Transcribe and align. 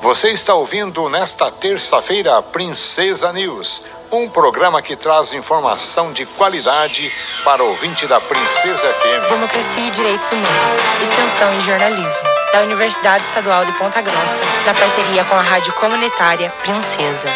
Você 0.00 0.30
está 0.30 0.54
ouvindo 0.54 1.08
nesta 1.08 1.50
terça-feira 1.50 2.40
Princesa 2.40 3.32
News, 3.32 3.82
um 4.12 4.28
programa 4.28 4.80
que 4.80 4.94
traz 4.94 5.32
informação 5.32 6.12
de 6.12 6.24
qualidade 6.24 7.12
para 7.44 7.64
o 7.64 7.70
ouvinte 7.70 8.06
da 8.06 8.20
Princesa 8.20 8.86
FM. 8.94 9.28
Democracia 9.28 9.86
e 9.86 9.90
Direitos 9.90 10.30
Humanos, 10.30 10.74
Extensão 11.02 11.58
e 11.58 11.60
Jornalismo, 11.62 12.26
da 12.52 12.62
Universidade 12.62 13.24
Estadual 13.24 13.66
de 13.66 13.72
Ponta 13.72 14.00
Grossa, 14.00 14.40
na 14.64 14.72
parceria 14.72 15.24
com 15.24 15.34
a 15.34 15.42
Rádio 15.42 15.72
Comunitária 15.74 16.50
Princesa. 16.62 17.28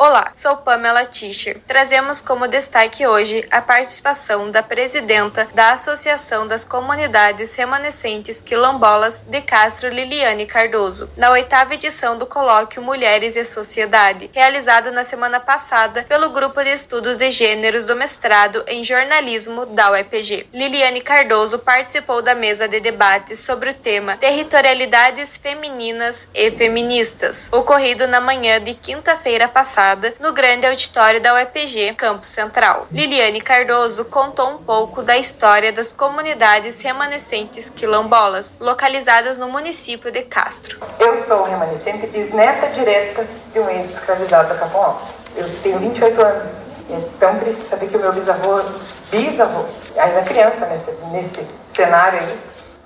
Olá, 0.00 0.30
sou 0.32 0.56
Pamela 0.58 1.04
Tischer. 1.04 1.60
Trazemos 1.66 2.20
como 2.20 2.46
destaque 2.46 3.04
hoje 3.04 3.44
a 3.50 3.60
participação 3.60 4.48
da 4.48 4.62
presidenta 4.62 5.48
da 5.52 5.72
Associação 5.72 6.46
das 6.46 6.64
Comunidades 6.64 7.56
Remanescentes 7.56 8.40
Quilombolas 8.40 9.22
de 9.22 9.40
Castro 9.40 9.88
Liliane 9.88 10.46
Cardoso, 10.46 11.10
na 11.16 11.32
oitava 11.32 11.74
edição 11.74 12.16
do 12.16 12.26
colóquio 12.26 12.80
Mulheres 12.80 13.34
e 13.34 13.44
Sociedade, 13.44 14.30
realizado 14.32 14.92
na 14.92 15.02
semana 15.02 15.40
passada 15.40 16.04
pelo 16.04 16.30
Grupo 16.30 16.62
de 16.62 16.70
Estudos 16.70 17.16
de 17.16 17.28
Gêneros 17.32 17.88
do 17.88 17.96
Mestrado 17.96 18.62
em 18.68 18.84
Jornalismo 18.84 19.66
da 19.66 19.90
UEPG. 19.90 20.46
Liliane 20.54 21.00
Cardoso 21.00 21.58
participou 21.58 22.22
da 22.22 22.36
mesa 22.36 22.68
de 22.68 22.78
debates 22.78 23.40
sobre 23.40 23.70
o 23.70 23.74
tema 23.74 24.16
Territorialidades 24.16 25.36
Femininas 25.36 26.28
e 26.32 26.52
Feministas, 26.52 27.50
ocorrido 27.50 28.06
na 28.06 28.20
manhã 28.20 28.60
de 28.60 28.74
quinta-feira 28.74 29.48
passada 29.48 29.87
no 30.20 30.32
grande 30.32 30.66
auditório 30.66 31.18
da 31.18 31.32
UEPG, 31.32 31.94
Campo 31.94 32.26
Central. 32.26 32.86
Liliane 32.92 33.40
Cardoso 33.40 34.04
contou 34.04 34.50
um 34.50 34.58
pouco 34.58 35.02
da 35.02 35.16
história 35.16 35.72
das 35.72 35.92
comunidades 35.92 36.82
remanescentes 36.82 37.70
quilombolas, 37.70 38.58
localizadas 38.60 39.38
no 39.38 39.48
município 39.48 40.10
de 40.10 40.22
Castro. 40.22 40.78
Eu 40.98 41.24
sou 41.26 41.44
remanescente 41.44 42.06
bisneta 42.08 42.66
direta 42.68 43.26
de 43.52 43.60
um 43.60 43.70
ex-escravizado 43.70 44.50
da 44.50 44.56
Capão. 44.56 45.00
Eu 45.34 45.48
tenho 45.62 45.78
28 45.78 46.20
anos. 46.20 46.48
É 46.90 47.00
tão 47.20 47.38
triste 47.38 47.68
saber 47.68 47.88
que 47.88 47.96
o 47.96 48.00
meu 48.00 48.12
bisavô, 48.12 48.62
bisavô, 49.10 49.64
ainda 49.96 50.22
criança 50.22 50.66
nesse, 50.66 50.90
nesse 51.12 51.46
cenário 51.74 52.18
aí, 52.18 52.38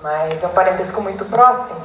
mas 0.03 0.42
é 0.42 0.47
um 0.47 0.50
parentesco 0.50 1.00
muito 1.00 1.25
próximo. 1.25 1.81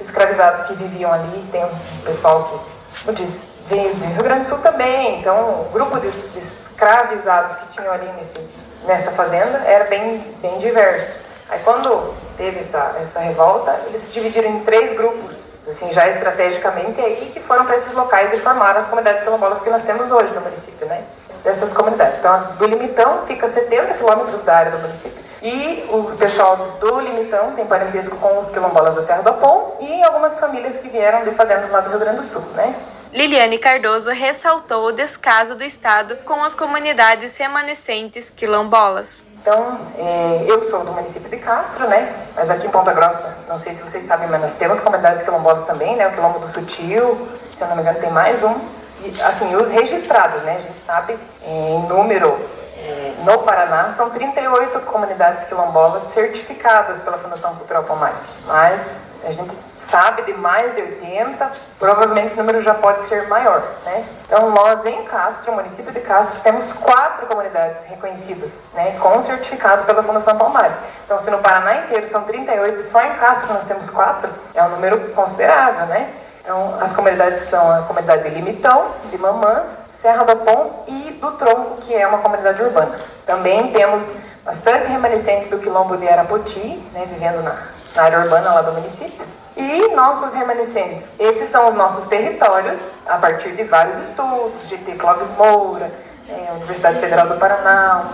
Escravizados 0.00 0.66
que 0.66 0.74
viviam 0.74 1.12
ali, 1.12 1.44
tem 1.50 1.64
um 1.64 2.00
pessoal 2.04 2.64
que, 2.92 3.04
como 3.04 3.16
disse, 3.16 3.53
veio 3.68 3.94
do 3.94 4.04
Rio 4.04 4.22
Grande 4.22 4.44
do 4.44 4.48
Sul 4.48 4.58
também, 4.58 5.20
então 5.20 5.62
o 5.62 5.70
grupo 5.72 5.98
de, 6.00 6.10
de 6.10 6.38
escravizados 6.38 7.56
que 7.58 7.78
tinham 7.78 7.92
ali 7.92 8.08
nesse, 8.12 8.48
nessa 8.86 9.10
fazenda 9.12 9.58
era 9.64 9.84
bem, 9.84 10.22
bem 10.40 10.58
diverso. 10.58 11.18
Aí 11.48 11.60
quando 11.64 12.14
teve 12.36 12.60
essa, 12.60 12.96
essa 13.02 13.20
revolta, 13.20 13.78
eles 13.86 14.02
se 14.02 14.12
dividiram 14.12 14.50
em 14.50 14.60
três 14.60 14.96
grupos, 14.96 15.36
assim, 15.68 15.92
já 15.92 16.08
estrategicamente, 16.08 17.00
aí 17.00 17.30
que 17.32 17.40
foram 17.40 17.64
para 17.64 17.78
esses 17.78 17.92
locais 17.92 18.32
e 18.32 18.38
formaram 18.38 18.80
as 18.80 18.86
comunidades 18.86 19.22
quilombolas 19.22 19.62
que 19.62 19.70
nós 19.70 19.82
temos 19.84 20.10
hoje 20.10 20.32
no 20.34 20.40
município, 20.40 20.86
né? 20.86 21.02
Dessas 21.42 21.72
comunidades. 21.72 22.18
Então, 22.18 22.42
do 22.58 22.66
Limitão 22.66 23.26
fica 23.26 23.46
a 23.46 23.52
70 23.52 23.94
quilômetros 23.94 24.42
da 24.44 24.56
área 24.56 24.72
do 24.72 24.78
município. 24.78 25.24
E 25.42 25.86
o 25.90 26.16
pessoal 26.16 26.56
do 26.80 27.00
Limitão 27.00 27.52
tem 27.52 27.66
parentesco 27.66 28.16
com 28.16 28.40
os 28.40 28.48
quilombolas 28.48 28.94
da 28.94 29.02
Serra 29.04 29.22
do 29.22 29.28
Apom 29.28 29.76
e 29.78 30.02
algumas 30.02 30.38
famílias 30.38 30.80
que 30.80 30.88
vieram 30.88 31.22
de 31.22 31.32
fazendas 31.32 31.70
lá 31.70 31.80
do 31.80 31.90
Rio 31.90 31.98
Grande 31.98 32.20
do 32.22 32.28
Sul, 32.28 32.42
né? 32.54 32.74
Liliane 33.14 33.58
Cardoso 33.58 34.10
ressaltou 34.10 34.86
o 34.86 34.92
descaso 34.92 35.54
do 35.54 35.62
Estado 35.62 36.16
com 36.24 36.42
as 36.42 36.52
comunidades 36.52 37.36
remanescentes 37.36 38.28
quilombolas. 38.28 39.24
Então, 39.40 39.78
é, 39.96 40.44
eu 40.48 40.68
sou 40.68 40.84
do 40.84 40.90
município 40.90 41.30
de 41.30 41.36
Castro, 41.36 41.86
né? 41.86 42.12
Mas 42.34 42.50
aqui 42.50 42.66
em 42.66 42.70
Ponta 42.70 42.92
Grossa, 42.92 43.38
não 43.48 43.60
sei 43.60 43.76
se 43.76 43.82
vocês 43.82 44.04
sabem, 44.08 44.28
mas 44.28 44.40
nós 44.40 44.52
temos 44.54 44.80
comunidades 44.80 45.22
quilombolas 45.22 45.64
também, 45.64 45.94
né? 45.94 46.08
O 46.08 46.10
Quilombo 46.10 46.40
do 46.40 46.52
Sutil, 46.52 47.28
se 47.56 47.62
eu 47.62 47.68
não 47.68 47.76
me 47.76 47.82
engano, 47.82 48.00
tem 48.00 48.10
mais 48.10 48.42
um. 48.42 48.56
E, 49.04 49.22
assim, 49.22 49.54
os 49.54 49.68
registrados, 49.68 50.42
né? 50.42 50.56
A 50.56 50.60
gente 50.62 50.84
sabe 50.84 51.16
em 51.46 51.86
número 51.86 52.36
é, 52.78 53.14
no 53.18 53.38
Paraná, 53.38 53.94
são 53.96 54.10
38 54.10 54.80
comunidades 54.80 55.46
quilombolas 55.46 56.02
certificadas 56.12 56.98
pela 56.98 57.18
Fundação 57.18 57.54
Cultural 57.54 57.84
Palmares. 57.84 58.18
Mas 58.44 58.80
a 59.22 59.30
gente 59.30 59.54
sabe 59.94 60.22
de 60.22 60.34
mais 60.34 60.74
de 60.74 60.82
80, 60.82 61.52
provavelmente 61.78 62.26
esse 62.26 62.36
número 62.36 62.64
já 62.64 62.74
pode 62.74 63.08
ser 63.08 63.28
maior. 63.28 63.62
Né? 63.84 64.04
Então, 64.26 64.50
nós 64.50 64.84
em 64.84 65.04
Castro, 65.04 65.52
município 65.52 65.92
de 65.92 66.00
Castro, 66.00 66.40
temos 66.42 66.72
quatro 66.72 67.28
comunidades 67.28 67.76
reconhecidas, 67.88 68.50
né, 68.72 68.98
com 68.98 69.22
certificado 69.22 69.84
pela 69.84 70.02
Fundação 70.02 70.36
Palmares. 70.36 70.74
Então, 71.04 71.20
se 71.20 71.30
no 71.30 71.38
Paraná 71.38 71.76
inteiro 71.76 72.08
são 72.10 72.24
38, 72.24 72.90
só 72.90 73.02
em 73.02 73.14
Castro 73.14 73.54
nós 73.54 73.64
temos 73.68 73.88
quatro, 73.90 74.28
é 74.52 74.64
um 74.64 74.70
número 74.70 74.98
considerável. 75.12 75.86
Né? 75.86 76.10
Então, 76.42 76.76
as 76.80 76.92
comunidades 76.92 77.48
são 77.48 77.70
a 77.70 77.82
comunidade 77.82 78.24
de 78.24 78.30
Limitão, 78.30 78.86
de 79.12 79.16
Mamãs, 79.16 79.62
Serra 80.02 80.24
do 80.24 80.36
Pão 80.38 80.84
e 80.88 81.18
do 81.20 81.30
Tronco, 81.32 81.82
que 81.82 81.94
é 81.94 82.04
uma 82.04 82.18
comunidade 82.18 82.60
urbana. 82.60 82.98
Também 83.24 83.72
temos 83.72 84.04
bastante 84.44 84.88
remanescentes 84.88 85.48
do 85.50 85.58
quilombo 85.58 85.96
de 85.96 86.08
Arapoti, 86.08 86.82
né, 86.92 87.06
vivendo 87.08 87.42
na, 87.44 87.54
na 87.94 88.02
área 88.02 88.20
urbana 88.20 88.54
lá 88.54 88.62
do 88.62 88.72
município. 88.72 89.24
E 89.56 89.94
nossos 89.94 90.34
remanescentes. 90.34 91.04
Esses 91.18 91.50
são 91.50 91.68
os 91.68 91.74
nossos 91.74 92.06
territórios, 92.08 92.78
a 93.06 93.18
partir 93.18 93.52
de 93.52 93.62
vários 93.64 93.96
estudos, 94.08 94.68
de 94.68 94.76
T. 94.78 94.96
Clóvis 94.96 95.28
Moura, 95.38 95.90
é, 96.28 96.52
Universidade 96.56 96.98
Federal 96.98 97.28
do 97.28 97.36
Paraná, 97.36 98.04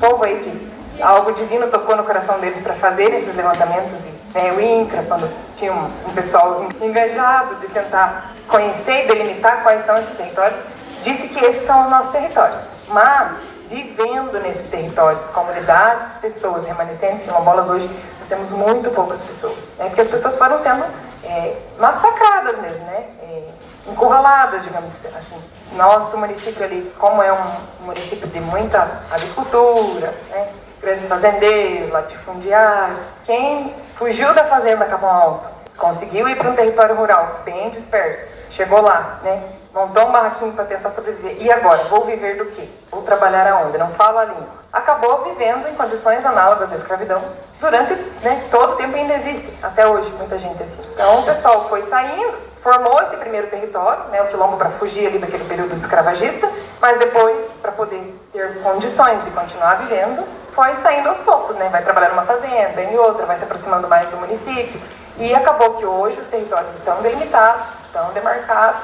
povo 0.00 0.24
aí 0.24 0.36
que 0.40 1.02
algo 1.02 1.32
divino 1.32 1.66
tocou 1.68 1.96
no 1.96 2.04
coração 2.04 2.38
deles 2.38 2.62
para 2.62 2.74
fazer 2.74 3.12
esses 3.12 3.34
levantamentos. 3.34 3.90
É, 4.34 4.52
o 4.52 4.60
INCRA, 4.60 5.02
quando 5.04 5.30
tinha 5.56 5.72
um, 5.72 5.84
um 5.84 6.12
pessoal 6.14 6.66
engajado 6.80 7.54
de 7.56 7.68
tentar 7.68 8.32
conhecer 8.48 9.04
e 9.04 9.08
delimitar 9.08 9.62
quais 9.62 9.84
são 9.86 9.96
esses 9.98 10.16
territórios, 10.16 10.58
disse 11.02 11.28
que 11.28 11.44
esses 11.44 11.66
são 11.66 11.84
os 11.84 11.90
nossos 11.90 12.12
territórios. 12.12 12.58
Mas, 12.88 13.32
vivendo 13.70 14.38
nesses 14.40 14.68
territórios, 14.70 15.22
comunidades, 15.28 16.08
pessoas 16.20 16.66
remanescentes, 16.66 17.24
quilombolas 17.24 17.68
hoje 17.68 17.88
temos 18.28 18.50
muito 18.50 18.90
poucas 18.90 19.20
pessoas. 19.20 19.56
Né? 19.78 19.86
Porque 19.86 20.02
as 20.02 20.08
pessoas 20.08 20.36
foram 20.36 20.60
sendo 20.62 20.84
é, 21.24 21.56
massacradas 21.78 22.58
mesmo, 22.60 22.84
né? 22.84 23.04
É, 23.22 23.42
encurraladas, 23.90 24.62
digamos 24.62 24.90
assim. 25.04 25.42
Nosso 25.72 26.16
município 26.16 26.64
ali, 26.64 26.92
como 26.98 27.22
é 27.22 27.32
um 27.32 27.84
município 27.84 28.26
de 28.28 28.40
muita 28.40 29.02
agricultura, 29.10 30.14
né? 30.30 30.48
grandes 30.80 31.08
fazendeiros, 31.08 31.90
latifundiários, 31.90 33.00
quem 33.24 33.74
fugiu 33.96 34.32
da 34.34 34.44
fazenda 34.44 34.84
Capão 34.84 35.10
Alto, 35.10 35.48
conseguiu 35.76 36.28
ir 36.28 36.36
para 36.36 36.50
um 36.50 36.54
território 36.54 36.94
rural 36.94 37.40
bem 37.44 37.70
disperso, 37.70 38.22
chegou 38.56 38.80
lá, 38.80 39.20
né? 39.22 39.42
montou 39.76 40.08
um 40.08 40.12
barraquinho 40.12 40.52
para 40.54 40.64
tentar 40.64 40.90
sobreviver. 40.90 41.36
E 41.38 41.52
agora? 41.52 41.84
Vou 41.84 42.06
viver 42.06 42.38
do 42.38 42.46
quê? 42.46 42.66
Vou 42.90 43.02
trabalhar 43.02 43.46
aonde? 43.46 43.76
Não 43.76 43.90
falo 43.90 44.18
a 44.18 44.24
língua. 44.24 44.56
Acabou 44.72 45.24
vivendo 45.24 45.68
em 45.68 45.74
condições 45.74 46.24
análogas 46.24 46.72
à 46.72 46.76
escravidão 46.76 47.22
durante 47.60 47.94
né, 48.22 48.42
todo 48.50 48.72
o 48.72 48.76
tempo 48.76 48.96
ainda 48.96 49.14
existe, 49.14 49.52
até 49.62 49.86
hoje, 49.86 50.10
muita 50.18 50.38
gente 50.38 50.62
assim. 50.62 50.90
Então 50.92 51.20
o 51.20 51.22
pessoal 51.24 51.68
foi 51.68 51.82
saindo, 51.88 52.34
formou 52.62 53.00
esse 53.02 53.16
primeiro 53.16 53.46
território, 53.48 54.04
né, 54.10 54.22
o 54.22 54.26
quilombo 54.28 54.56
para 54.56 54.70
fugir 54.70 55.06
ali 55.06 55.18
daquele 55.18 55.44
período 55.44 55.74
escravagista, 55.74 56.50
mas 56.80 56.98
depois, 56.98 57.36
para 57.62 57.72
poder 57.72 58.14
ter 58.32 58.62
condições 58.62 59.24
de 59.24 59.30
continuar 59.30 59.76
vivendo, 59.76 60.26
foi 60.52 60.74
saindo 60.82 61.08
aos 61.08 61.18
poucos, 61.18 61.56
né, 61.56 61.68
vai 61.70 61.82
trabalhar 61.82 62.10
numa 62.10 62.24
fazenda, 62.24 62.82
em 62.82 62.96
outra, 62.98 63.24
vai 63.24 63.38
se 63.38 63.44
aproximando 63.44 63.88
mais 63.88 64.08
do 64.10 64.16
município, 64.18 64.80
e 65.18 65.34
acabou 65.34 65.74
que 65.74 65.86
hoje 65.86 66.20
os 66.20 66.28
territórios 66.28 66.74
estão 66.76 67.00
delimitados, 67.00 67.66
estão 67.86 68.12
demarcados, 68.12 68.80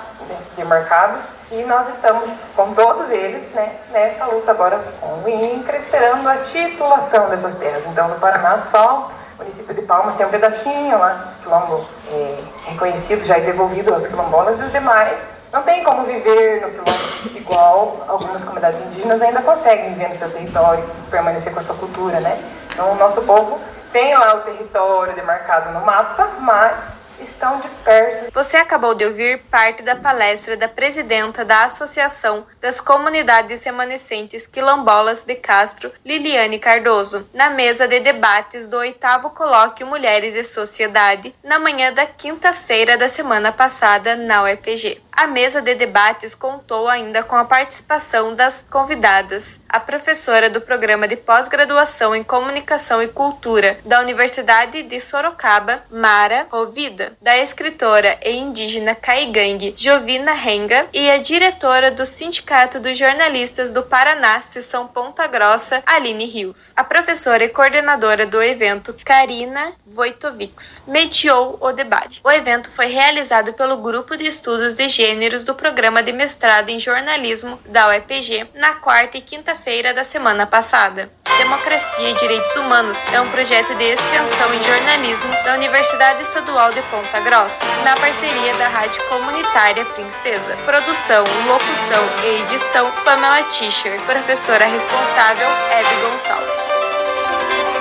demarcados 0.56 1.22
e 1.50 1.62
nós 1.64 1.86
estamos 1.94 2.30
com 2.56 2.72
todos 2.72 3.10
eles 3.10 3.42
né, 3.52 3.76
nessa 3.90 4.24
luta 4.24 4.50
agora 4.50 4.80
com 5.00 5.22
o 5.22 5.28
INCRA, 5.28 5.76
esperando 5.76 6.26
a 6.26 6.36
titulação 6.38 7.28
dessas 7.28 7.54
terras. 7.58 7.82
Então, 7.86 8.08
no 8.08 8.14
Paraná, 8.14 8.58
só 8.70 9.10
o 9.38 9.42
município 9.42 9.74
de 9.74 9.82
Palmas 9.82 10.16
tem 10.16 10.24
um 10.24 10.30
pedacinho 10.30 10.98
lá, 10.98 11.32
quilombo 11.42 11.84
é, 12.10 12.38
reconhecido, 12.64 13.24
já 13.26 13.38
e 13.38 13.42
devolvido 13.42 13.92
aos 13.92 14.06
quilombolas, 14.06 14.58
e 14.58 14.62
os 14.62 14.72
demais 14.72 15.18
não 15.52 15.62
tem 15.62 15.84
como 15.84 16.04
viver 16.04 16.62
no 16.62 16.70
quilombo 16.70 17.12
igual 17.36 18.04
algumas 18.08 18.42
comunidades 18.42 18.80
indígenas 18.86 19.20
ainda 19.20 19.42
conseguem 19.42 19.90
viver 19.90 20.08
no 20.08 20.18
seu 20.18 20.30
território, 20.30 20.84
permanecer 21.10 21.52
com 21.52 21.60
a 21.60 21.62
sua 21.62 21.76
cultura, 21.76 22.18
né? 22.20 22.42
Então, 22.72 22.92
o 22.92 22.94
nosso 22.94 23.20
povo 23.22 23.60
tem 23.92 24.16
lá 24.16 24.36
o 24.36 24.40
território 24.40 25.14
demarcado 25.14 25.70
no 25.72 25.84
mapa, 25.84 26.26
mas 26.40 27.02
estão 27.20 27.60
dispersos. 27.60 28.30
Você 28.32 28.56
acabou 28.56 28.94
de 28.94 29.04
ouvir 29.04 29.42
parte 29.50 29.82
da 29.82 29.94
palestra 29.94 30.56
da 30.56 30.68
presidenta 30.68 31.44
da 31.44 31.64
Associação 31.64 32.46
das 32.60 32.80
Comunidades 32.80 33.62
Remanescentes 33.64 34.46
Quilombolas 34.46 35.24
de 35.24 35.36
Castro, 35.36 35.92
Liliane 36.04 36.58
Cardoso, 36.58 37.28
na 37.32 37.50
mesa 37.50 37.86
de 37.86 38.00
debates 38.00 38.66
do 38.66 38.78
oitavo 38.78 39.30
colóquio 39.30 39.86
Mulheres 39.86 40.34
e 40.34 40.44
Sociedade, 40.44 41.34
na 41.44 41.58
manhã 41.58 41.92
da 41.92 42.06
quinta-feira 42.06 42.96
da 42.96 43.08
semana 43.08 43.52
passada 43.52 44.16
na 44.16 44.42
UEPG. 44.42 45.00
A 45.14 45.26
mesa 45.26 45.60
de 45.60 45.74
debates 45.74 46.34
contou 46.34 46.88
ainda 46.88 47.22
com 47.22 47.36
a 47.36 47.44
participação 47.44 48.34
das 48.34 48.66
convidadas, 48.68 49.60
a 49.68 49.78
professora 49.78 50.48
do 50.48 50.60
programa 50.60 51.06
de 51.06 51.16
pós-graduação 51.16 52.16
em 52.16 52.24
Comunicação 52.24 53.02
e 53.02 53.08
Cultura 53.08 53.78
da 53.84 54.00
Universidade 54.00 54.82
de 54.82 55.00
Sorocaba, 55.00 55.84
Mara 55.90 56.46
Rovida, 56.50 57.12
da 57.20 57.36
escritora 57.38 58.18
e 58.24 58.32
indígena 58.32 58.94
caigangue 58.94 59.74
Jovina 59.76 60.32
Renga 60.32 60.88
e 60.92 61.10
a 61.10 61.18
diretora 61.18 61.90
do 61.90 62.06
Sindicato 62.06 62.80
dos 62.80 62.96
Jornalistas 62.96 63.70
do 63.70 63.82
Paraná, 63.82 64.40
Seção 64.42 64.86
Ponta 64.86 65.26
Grossa, 65.26 65.82
Aline 65.86 66.24
Rios. 66.24 66.72
A 66.74 66.82
professora 66.82 67.44
e 67.44 67.48
coordenadora 67.48 68.26
do 68.26 68.42
evento, 68.42 68.96
Karina 69.04 69.74
Wojtovics, 69.86 70.82
mediou 70.86 71.58
o 71.60 71.70
debate. 71.70 72.20
O 72.24 72.30
evento 72.30 72.70
foi 72.70 72.86
realizado 72.86 73.52
pelo 73.52 73.76
Grupo 73.76 74.16
de 74.16 74.26
Estudos 74.26 74.74
de 74.74 74.88
Gêneros 75.02 75.42
do 75.42 75.52
Programa 75.52 76.00
de 76.00 76.12
Mestrado 76.12 76.68
em 76.68 76.78
Jornalismo 76.78 77.58
da 77.66 77.88
UEPG 77.88 78.46
na 78.54 78.74
quarta 78.74 79.18
e 79.18 79.20
quinta-feira 79.20 79.92
da 79.92 80.04
semana 80.04 80.46
passada. 80.46 81.10
Democracia 81.38 82.08
e 82.08 82.14
Direitos 82.14 82.54
Humanos 82.54 83.04
é 83.12 83.20
um 83.20 83.28
projeto 83.30 83.74
de 83.74 83.82
extensão 83.82 84.54
em 84.54 84.62
jornalismo 84.62 85.28
da 85.44 85.54
Universidade 85.54 86.22
Estadual 86.22 86.70
de 86.70 86.80
Ponta 86.82 87.18
Grossa, 87.18 87.64
na 87.82 87.96
parceria 87.96 88.54
da 88.54 88.68
Rádio 88.68 89.02
Comunitária 89.08 89.84
Princesa. 89.86 90.56
Produção, 90.64 91.24
locução 91.48 92.04
e 92.22 92.42
edição 92.42 92.88
Pamela 93.04 93.42
Tischer. 93.48 94.00
Professora 94.04 94.66
responsável 94.66 95.48
Hebe 95.72 96.00
Gonçalves. 96.00 96.70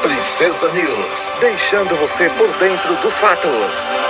Princesa 0.02 0.68
News, 0.70 1.32
deixando 1.40 1.96
você 1.98 2.28
por 2.30 2.52
dentro 2.58 2.96
dos 2.96 3.14
fatos. 3.20 4.01